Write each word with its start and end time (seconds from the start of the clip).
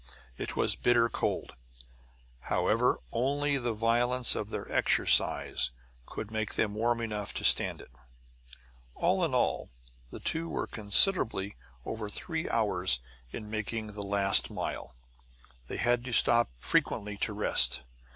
It 0.35 0.55
was 0.55 0.73
bitter 0.75 1.09
cold, 1.09 1.53
however; 2.49 2.97
only 3.11 3.59
the 3.59 3.71
violence 3.71 4.33
of 4.33 4.49
their 4.49 4.67
exercise 4.71 5.69
could 6.07 6.31
make 6.31 6.55
them 6.55 6.73
warm 6.73 7.01
enough 7.01 7.35
to 7.35 7.43
stand 7.43 7.81
it. 7.81 7.91
All 8.95 9.23
in 9.23 9.35
all, 9.35 9.69
the 10.09 10.19
two 10.19 10.49
were 10.49 10.65
considerably 10.65 11.55
over 11.85 12.09
three 12.09 12.49
hours 12.49 12.99
in 13.31 13.47
making 13.51 13.93
the 13.93 14.01
last 14.01 14.49
mile; 14.49 14.95
they 15.67 15.77
had 15.77 16.03
to 16.05 16.13
stop 16.13 16.49
frequently 16.57 17.15
to 17.17 17.31
rest. 17.33 17.83